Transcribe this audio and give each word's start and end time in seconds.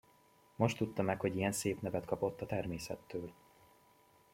Most 0.55 0.77
tudta 0.77 1.01
meg, 1.03 1.19
hogy 1.19 1.35
ilyen 1.35 1.51
szép 1.51 1.81
nevet 1.81 2.05
kapott 2.05 2.41
a 2.41 2.45
természettől. 2.45 3.31